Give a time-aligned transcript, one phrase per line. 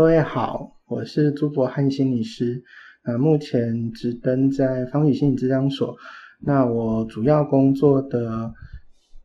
[0.00, 2.64] 各位好，我是朱博翰心理师，
[3.04, 5.94] 呃，目前执登在方宇心理治疗所。
[6.40, 8.50] 那我主要工作的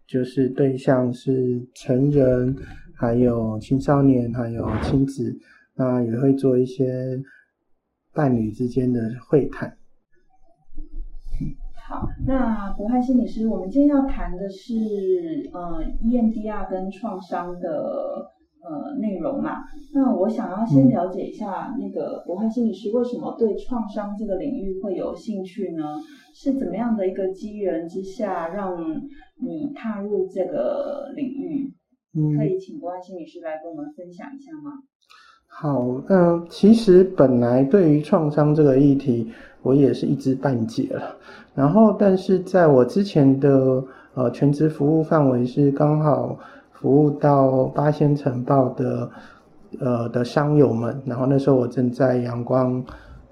[0.05, 2.54] 就是对象是成人，
[2.94, 5.34] 还有青少年，还有亲子。
[5.76, 7.23] 那也会做一些
[8.13, 8.99] 伴侣之间的
[9.30, 9.77] 会谈。
[11.88, 14.73] 好，那博翰心理师，我们今天要谈的是
[15.54, 18.30] 呃 EMDR 跟创伤的
[18.68, 19.64] 呃内容嘛？
[19.94, 25.84] 那我想要先了解一下，那个博翰心理师为什么对创伤这个领域会有兴趣呢？
[26.34, 28.76] 是怎么样的一个机缘之下，让
[29.41, 31.72] 你踏入这个领域？
[32.38, 34.72] 可以请博翰心理师来跟我们分享一下吗？
[35.48, 41.16] 好，嗯，其实本来对于创伤这个议题，我也是一知半解了。
[41.54, 43.82] 然后，但是在我之前的
[44.16, 46.38] 呃全职服务范围是刚好
[46.86, 49.10] 服务到八仙城报的
[49.80, 51.02] 呃的商友们。
[51.04, 52.84] 然后那时候我正在阳光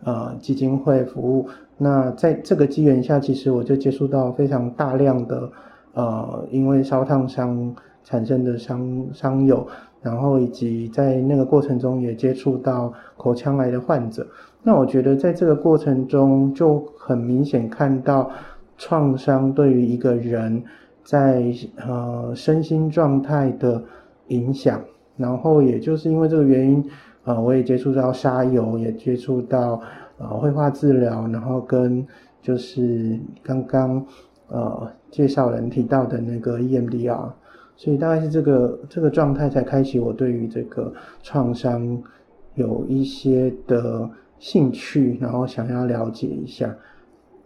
[0.03, 1.47] 呃基金会服务。
[1.77, 5.47] 那在这个机缘下，其实我就接触到非常大量的
[5.93, 9.67] 呃因为烧烫伤产生的伤伤友。
[10.01, 14.25] 然后以及在那个过程中也接触到口腔癌的患者，
[14.63, 18.31] 那我觉得在这个过程中就很明显看到
[18.79, 20.61] 创伤对于一个人
[21.03, 21.43] 在
[21.77, 23.83] 呃身心状态的
[24.27, 24.81] 影响，
[25.17, 26.83] 然后也就是因为这个原因，
[27.25, 29.81] 呃我也接触到沙油，也接触到
[30.17, 32.05] 呃绘画治疗，然后跟
[32.41, 34.05] 就是刚刚
[34.47, 37.31] 呃介绍人提到的那个 EMDR。
[37.75, 40.93] 所以大概是这个这个状态才开启我对于这个
[41.23, 42.01] 创伤
[42.53, 46.73] 有一些的兴趣，然后想要了解一下。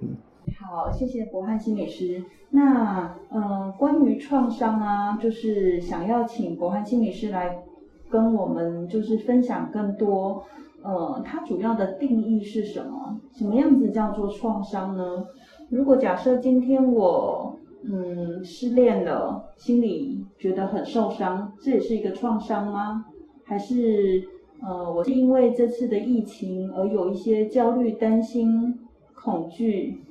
[0.01, 0.09] 嗯，
[0.56, 2.24] 好，谢谢博翰心理师。
[2.50, 7.63] 那嗯，关于创伤啊，就是想要请博翰心理师来
[8.09, 10.44] 跟我们就是分享更多。
[10.81, 13.19] 呃，它主要的定义是什么？
[13.34, 15.28] 什么样子叫做创伤呢？
[15.69, 17.56] 如果假设今天我。
[17.90, 23.06] 嗯，失恋了，心里觉得很受伤，这也是一个创伤吗？
[23.46, 24.28] 还是
[24.62, 28.78] 呃，我是因为这次的疫情而有一些焦虑、担心、
[29.14, 30.02] 恐惧，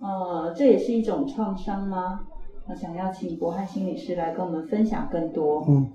[0.00, 2.20] 呃，这也是一种创伤吗？
[2.68, 5.64] 我想要请博翰心理师来跟我们分享更多。
[5.68, 5.86] 嗯，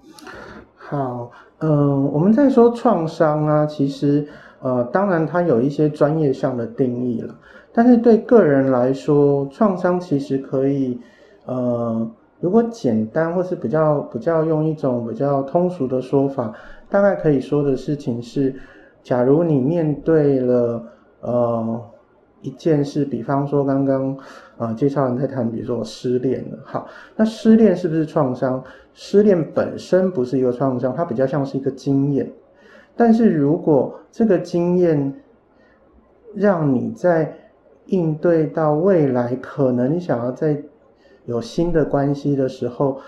[0.76, 1.30] 好，
[1.60, 4.26] 嗯，我们在说创伤啊，其实
[4.62, 7.36] 呃，当然它有一些专业上的定义了。
[7.74, 11.00] 但是对个人来说，创伤其实可以，
[11.46, 12.10] 呃，
[12.40, 16.54] 如果简单或是比较比较用一种比较通俗的说法，
[16.90, 18.56] 大概可以说的事情是，
[19.04, 20.84] 假如你面对了
[21.22, 21.82] 呃
[22.42, 24.18] 一件事，比方说刚刚
[24.58, 28.64] 呃介绍人在谈，比如说我失恋了，好，那失恋是不是创伤？
[28.94, 32.32] 失恋本身不是一个创伤，它比较像是一个经验。
[32.96, 35.14] 但是如果这个经验
[36.36, 37.34] 让你在
[37.86, 40.62] 应对到未来，可能你想要在
[41.26, 43.00] 有新的关系的时候，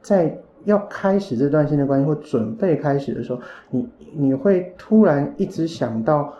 [0.00, 3.40] 在要开始这段新的关系或准备开始的时候，
[3.70, 6.32] 你你会突然一直想到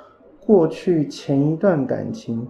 [0.46, 2.46] 过去前一段感情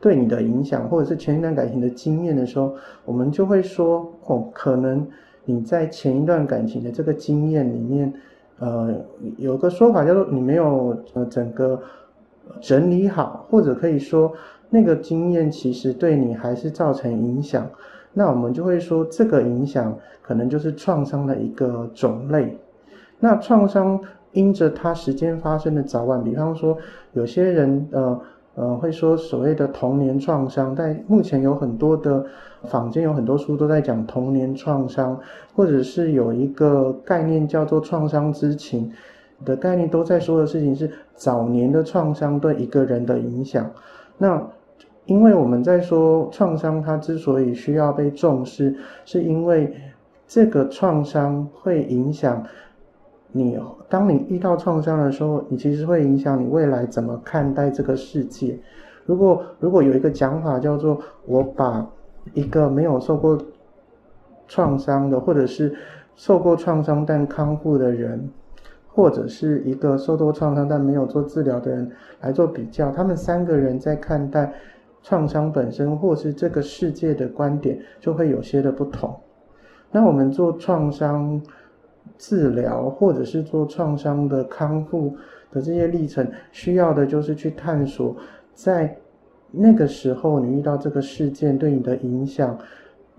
[0.00, 2.74] 对你的影响，或者是前一段感情的经验的时候，
[3.04, 5.06] 我们就会说哦，可能
[5.44, 8.12] 你在前一段感情的这个经验里面，
[8.58, 8.94] 呃，
[9.38, 11.80] 有个说法叫做你没有呃整个。
[12.60, 14.30] 整理好，或者可以说
[14.68, 17.66] 那个经验其实对你还是造成影响，
[18.12, 22.54] 那我们就会说这个影响可能就是创伤的一个种类。
[23.18, 23.98] 那创伤
[24.34, 26.76] 因着它时间发生的早晚，比方说
[27.14, 28.20] 有些人呃
[28.56, 32.26] 呃会说所谓的童年创伤，但目前有很多的
[32.64, 35.18] 坊间有很多书都在讲童年创伤，
[35.54, 38.92] 或者是有一个概念叫做创伤知情。
[39.44, 43.68] 的概念都在说的事情是早年的创伤对一个人的影响。
[44.16, 44.40] 那
[45.06, 48.74] 因为我们在说创伤，它之所以需要被重视，
[49.04, 49.74] 是因为
[50.26, 52.42] 这个创伤会影响
[53.34, 53.58] 你。
[53.88, 58.58] 当你遇到创伤的时候，你其实会影响你未来怎么看待这个世界。
[59.04, 61.86] 如果如果有一个讲法叫做我把
[62.32, 63.36] 一个没有受过
[64.48, 65.74] 创伤的，或者是
[66.14, 68.30] 受过创伤但康复的人。
[68.96, 71.90] 或者是一个受过创伤但没有做治疗的人
[72.20, 74.54] 来做比较，他们三个人在看待
[75.02, 79.12] 创伤本身或是这个世界的观点就会有些的不同。
[79.90, 81.42] 那我们做创伤
[82.16, 85.14] 治疗或者是做创伤的康复
[85.50, 88.16] 的这些历程，需要的就是去探索，
[88.54, 88.96] 在
[89.50, 92.58] 那个时候你遇到这个事件对你的影响，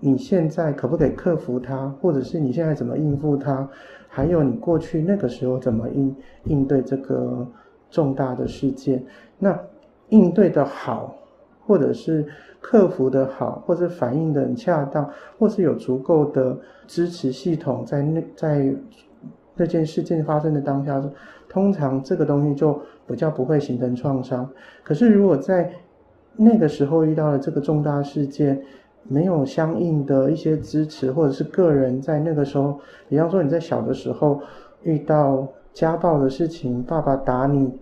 [0.00, 3.68] 你现在可不可以克服它，或者是你现在怎么应付它？
[4.08, 7.46] 还有你过去那个时候怎么应应对这个
[7.90, 9.04] 重大的事件，
[9.38, 9.58] 那
[10.08, 11.14] 应对的好，
[11.66, 12.24] 或者是
[12.60, 15.08] 克服的好，或者反应的很恰当，
[15.38, 18.74] 或是有足够的支持系统在那在
[19.54, 21.02] 那件事件发生的当下，
[21.48, 24.48] 通常这个东西就比较不会形成创伤。
[24.84, 25.72] 可是如果在
[26.36, 28.62] 那个时候遇到了这个重大事件，
[29.08, 32.78] 没有相应的一些支持，或者是个人在那个时候，
[33.08, 34.40] 比方说你在小的时候
[34.82, 37.72] 遇到家暴的事情，爸爸打你，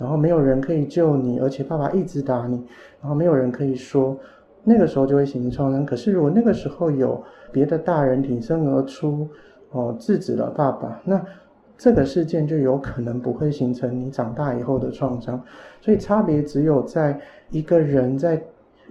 [0.00, 2.56] 然后没有人可以救你，而且爸爸一直打你，
[3.00, 4.16] 然后没有人可以说，
[4.64, 5.84] 那个时候就会形成创伤。
[5.84, 9.28] 可是如果那个时候有别的大人挺身而出，
[9.70, 11.22] 哦，制止了爸爸，那
[11.76, 15.40] 这个事件就有可能不会形成你长大以后的创伤。
[15.80, 17.20] 所以差别只有在
[17.50, 18.42] 一个人在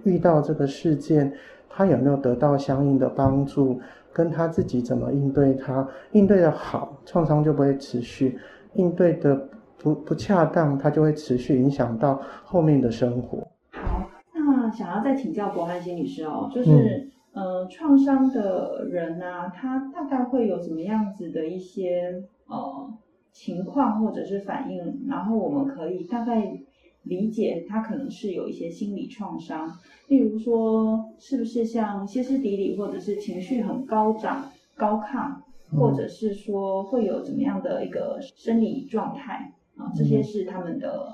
[0.04, 1.32] 遇到这个事件。
[1.72, 3.80] 他有没有得到相应的帮助？
[4.12, 5.54] 跟他自己怎么应对？
[5.54, 8.36] 他应对的好，创伤就不会持续；
[8.74, 9.40] 应对的
[9.82, 13.38] 不不恰当，它就会持续影响到后面的生活。
[13.72, 22.92] 好，那想要再请教博汉心理师哦，就是呃，创伤的人啊，他大概会有什么样子的一些呃
[23.32, 25.06] 情况或者是反应？
[25.08, 26.60] 然后我们可以大概。
[27.04, 29.66] 理解他可能是有一些心理创伤，
[30.08, 34.44] 例如说是不是像歇斯底里，或者是情绪很高涨、
[34.76, 35.34] 高亢，
[35.78, 39.50] 或者是说会有怎么样的一个生理状态
[39.96, 41.06] 这些是他们的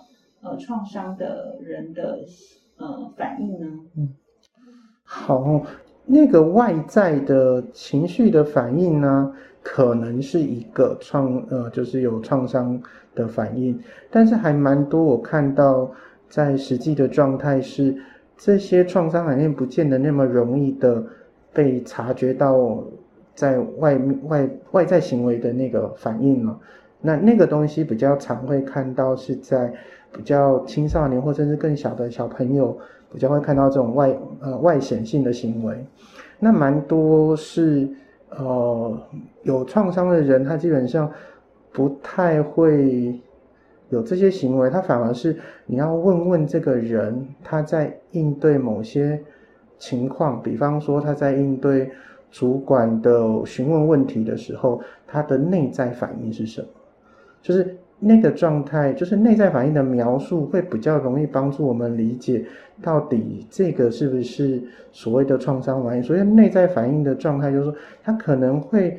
[0.43, 2.19] 呃创伤的人的
[2.77, 3.67] 呃反应呢？
[3.97, 4.09] 嗯，
[5.05, 5.63] 好，
[6.05, 9.33] 那个外在的情绪的反应呢，
[9.63, 12.81] 可能是一个创呃，就是有创伤。
[13.17, 13.81] 的反应，
[14.11, 15.03] 但是还蛮多。
[15.03, 15.91] 我看到
[16.29, 17.97] 在实际的状态是，
[18.37, 21.03] 这些创伤反应不见得那么容易的
[21.51, 22.85] 被察觉到，
[23.35, 26.61] 在外面外外在行为的那个反应了。
[27.07, 29.73] 那那个东西比较常会看到是在
[30.13, 32.77] 比较青少年或甚至更小的小朋友
[33.13, 35.87] 比较会看到这种外呃外显性的行为。
[36.39, 37.89] 那蛮多是
[38.31, 39.01] 呃
[39.43, 41.11] 有创伤的人，他基本上。
[41.73, 43.21] 不太会
[43.91, 45.37] 有这些行为，他反而是
[45.67, 49.21] 你要问问这个人，他在应对某些
[49.79, 51.91] 情况，比方说他在应对
[52.31, 56.69] 主管的询问问题的时候，他的内在反应是什么？
[57.47, 62.45] 就是那个状态，就是内在反应的描述，会比较容易帮助我们理解
[62.83, 64.61] 到底这个是不是
[64.91, 66.03] 所谓的创伤反应。
[66.03, 68.99] 所以内在反应的状态，就是说他可能会。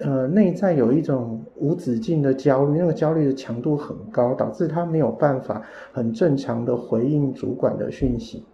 [0.00, 5.60] 呃，内在有一种无止境的焦虑，那个焦虑的强度很高，导致他没有办法
[5.90, 8.44] 很正常的回应主管的讯息，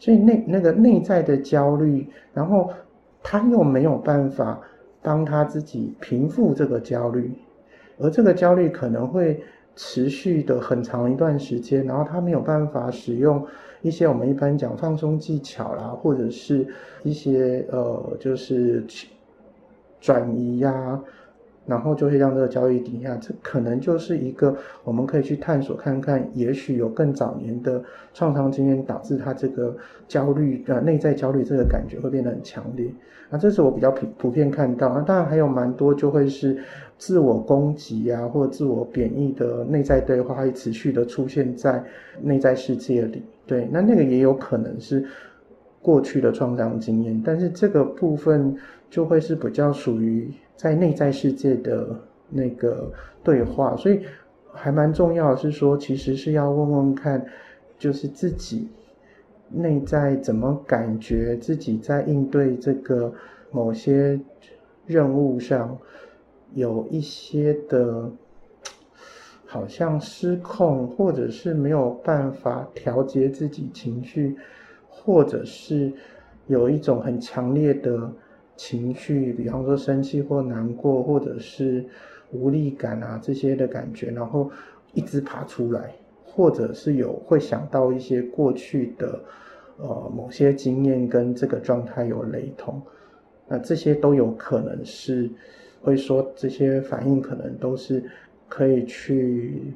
[0.00, 2.68] 所以内那个内在的焦虑，然后
[3.22, 4.60] 他又没有办法
[5.00, 7.30] 帮他自己平复这个焦虑，
[7.98, 9.42] 而这个焦虑可能会
[9.76, 13.46] 持续的很长一段时间，然后他没有办法使用
[13.82, 16.66] 一些我们一般讲放松技巧啦，或者是
[17.02, 18.84] 一些呃，就是。
[20.00, 21.02] 转移呀，
[21.68, 27.84] 然后就会让这个交易低下，这可能就是一个我们可以去探索看看，也许有更早年的
[28.14, 29.76] 创伤经验导致他这个
[30.08, 32.90] 焦虑呃内在焦虑这个感觉会变得很强烈。
[33.28, 36.56] 那这是我比较普普遍看到，那当然还有蛮多就会是
[36.96, 41.84] 自我攻击啊，或者自我贬义的内在对话会持续的出现在
[42.22, 43.22] 内在世界里。
[43.46, 45.04] 对，那那个也有可能是
[45.82, 48.56] 过去的创伤经验，但是这个部分。
[48.90, 51.88] 就会是比较属于在内在世界的
[52.30, 52.90] 那个
[53.22, 54.00] 对话，所以
[54.52, 57.24] 还蛮重要的是说，其实是要问问看，
[57.78, 58.68] 就是自己
[59.50, 63.12] 内在怎么感觉，自己在应对这个
[63.50, 64.18] 某些
[64.86, 65.76] 任务上
[66.54, 68.10] 有一些的，
[69.46, 74.34] 好像失控，或者是没有办法调节自己情绪，
[74.88, 75.92] 或者是
[76.46, 78.10] 有一种很强烈的。
[78.58, 81.84] 情绪，比方说生气或难过，或者是
[82.32, 84.50] 无力感啊这些的感觉，然后
[84.94, 89.20] 一直爬出来，或者是有会想到一些过去的
[89.78, 92.82] 呃某些经验跟这个状态有雷同，
[93.46, 95.30] 那这些都有可能是
[95.80, 98.02] 会说这些反应可能都是
[98.48, 99.72] 可以去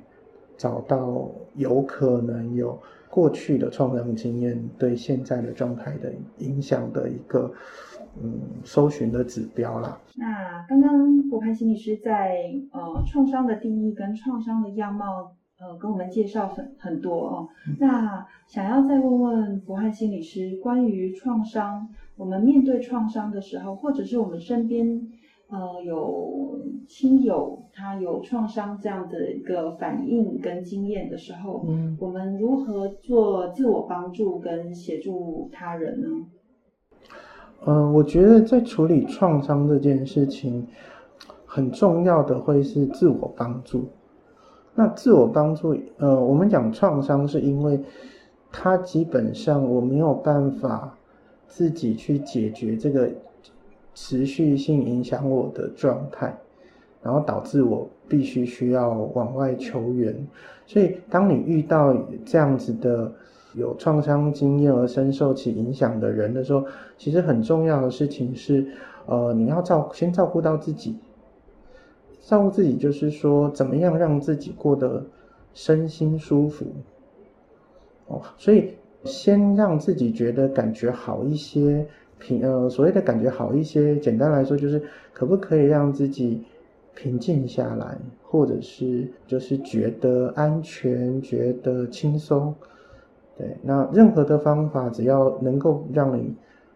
[0.59, 2.77] 找到有可能有
[3.09, 7.49] 过去的创伤经验对现在的状态的影响的一个。
[8.21, 9.99] 嗯，搜寻的指标啦。
[10.17, 12.37] 那刚刚博潘心理师在
[12.73, 17.49] 呃创伤的定义跟创伤的样貌，呃，跟我们介绍很很多哦。
[17.79, 25.01] 那想要再问问博汉心理师，关于创伤，我们面对创伤的时候，或者是我们身边
[25.49, 36.09] 呃有亲友他有创伤这样的一个反应跟经验的时候，嗯我们如何做自我帮助跟协助他人呢？
[37.65, 40.67] 嗯，我觉得在处理创伤这件事情，
[41.47, 43.87] 很重要的会是自我帮助。
[44.75, 47.81] 那自我帮助，呃，我们讲创伤是因为
[48.51, 50.97] 它基本上我没有办法
[51.47, 53.11] 自己去解决这个
[53.95, 56.35] 持续性影响我的状态，
[57.03, 60.27] 然后导致我必须需要往外求援。
[60.67, 63.13] 所以，当你遇到这样子的
[63.55, 66.65] 有创伤经验而深受其影响的人的时候，
[66.97, 68.67] 其实很重要的事情是，
[69.07, 70.97] 呃，你要照先照顾到自己。
[72.21, 75.05] 照顾自己就是说，怎么样让自己过得
[75.55, 76.67] 身心舒服。
[78.07, 81.85] 哦，所以先让自己觉得感觉好一些，
[82.19, 84.81] 平呃所谓的感觉好一些，简单来说就是
[85.13, 86.43] 可不可以让自己
[86.95, 92.55] 平静下来，或者是就是觉得安全，觉得轻松。
[93.39, 96.35] 对，那任何的方法，只要能够让你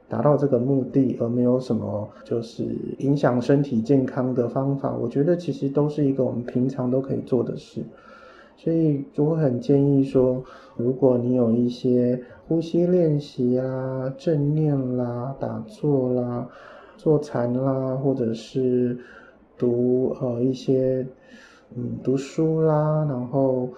[0.09, 2.65] 达到这个目的，而没有什么就是
[2.99, 7.83] 影响身体健康的方法，我觉得其实都是一个我们平常都可以做的事。
[8.57, 10.43] 所以就会很建议说，
[10.77, 16.49] 如果你有一些呼吸练习啊、正念啦、打坐啦、
[16.97, 18.99] 坐禅啦，或者是
[19.59, 21.07] 读呃一些
[21.75, 23.69] 嗯读书啦，然后。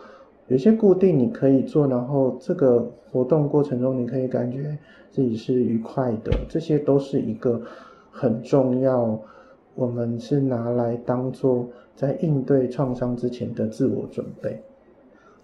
[0.49, 4.77] 有些固定你可以做，然后这个活动过程中你可以感觉
[5.11, 7.63] 自己是愉快的，这些都是一个
[8.11, 9.19] 很重要。
[9.75, 14.61] 我们是拿来当做在应对创伤之前的自我准备。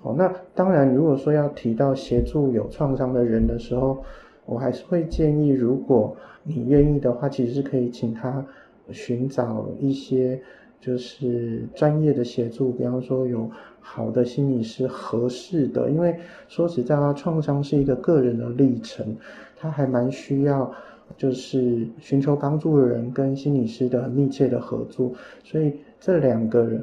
[0.01, 3.99] 好，那当然，如果说要提到协助有创伤的人的时候，
[4.45, 8.45] 我还是会建议，如果你愿意的话，其实是可以请他
[8.91, 10.43] 寻找一些
[10.85, 13.49] 就是专业的协助，比方说有。
[13.87, 19.15] 好的心理师合适的，因为说实在话，创伤是一个个人的历程，
[19.59, 20.73] 他还蛮需要
[21.19, 25.13] 就是寻求帮助的人跟心理师的密切的合作，
[25.45, 26.83] 所以这两个人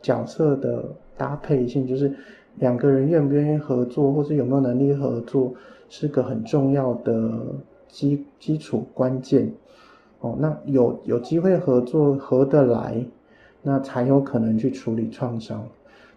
[0.00, 0.82] 角色的
[1.18, 2.10] 搭配性，就是
[2.56, 5.52] 两个人愿不愿意合作，或者有没有能力合作，
[5.90, 7.30] 是个很重要的
[7.88, 9.52] 基基础关键。
[10.20, 13.04] 哦，那有有机会合作合得来，
[13.62, 15.66] 那才有可能去处理创伤。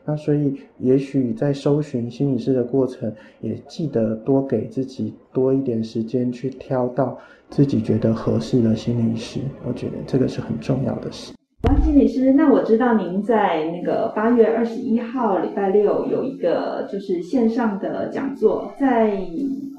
[0.08, 3.12] 那所以，也许在搜寻心理师的过程，
[3.42, 7.18] 也记得多给自己多一点时间去挑到
[7.50, 9.40] 自己觉得合适的心理师。
[9.68, 11.34] 我觉得这个是很重要的事。
[11.64, 19.18] 王心理师，那我知道您在那个八月二十一号礼拜六有一个就是线上的讲座，在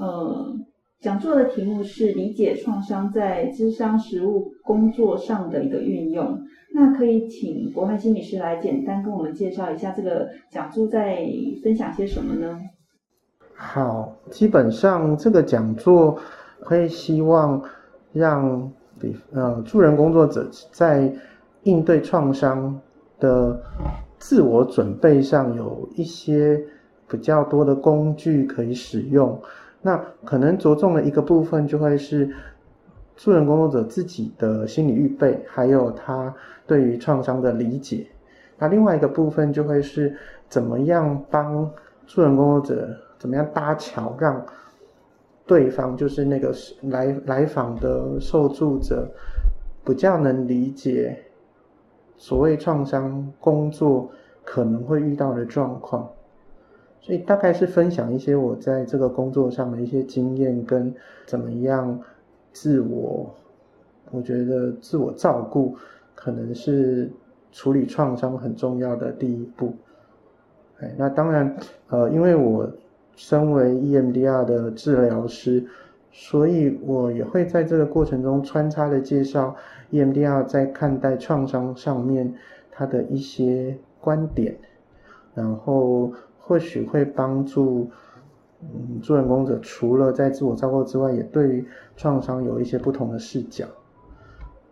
[0.00, 0.56] 呃
[1.00, 6.36] 讲座的题目是理解创伤在智商实务工作上的一个运用。
[6.78, 11.26] 那可以请博翰心理师来简单跟我们介绍一下这个讲座在
[11.64, 12.60] 分享些什么呢？
[13.54, 16.18] 好，基本上这个讲座
[16.60, 17.62] 会希望
[18.12, 21.10] 让比呃助人工作者在
[21.62, 22.78] 应对创伤
[23.18, 23.58] 的
[24.18, 26.62] 自我准备上有一些
[27.08, 29.40] 比较多的工具可以使用。
[29.80, 32.30] 那可能着重的一个部分就会是。
[33.16, 36.32] 助人工作者自己的心理预备，还有他
[36.66, 38.06] 对于创伤的理解。
[38.58, 40.14] 那另外一个部分就会是
[40.48, 41.68] 怎么样帮
[42.06, 44.44] 助人工作者，怎么样搭桥，让
[45.46, 49.08] 对方就是那个来来访的受助者，
[49.82, 51.18] 比较能理解
[52.18, 54.10] 所谓创伤工作
[54.44, 56.06] 可能会遇到的状况。
[57.00, 60.94] 所以大概是分享一些我在这个工作上的一些经验，跟
[61.24, 61.98] 怎么样。
[62.58, 63.34] 自我，
[64.10, 65.76] 我觉得自我照顾
[66.14, 67.10] 可能是
[67.52, 69.74] 处理创伤很重要的第一步。
[70.80, 71.54] 哎，那当然，
[71.90, 72.66] 呃，因为我
[73.14, 75.62] 身为 EMDR 的治疗师，
[76.10, 79.54] 所以我也会在这个过程中穿插的介绍
[79.92, 82.34] EMDR 在看待创伤上面
[82.70, 84.56] 它的一些观点，
[85.34, 86.10] 然后
[86.40, 87.90] 或许会帮助。
[88.74, 91.64] 嗯，助人工者除了在自我照顾之外，也对于
[91.96, 93.64] 创伤有一些不同的视角。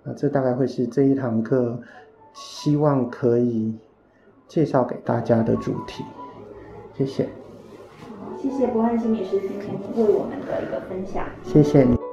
[0.03, 1.81] 那这大概会是这一堂课
[2.33, 3.75] 希望可以
[4.47, 6.05] 介绍给大家的主题。
[6.95, 7.29] 谢谢。
[8.21, 11.25] 好，谢谢博汉心理师今天为我们的一个分享。
[11.43, 12.03] 谢谢你。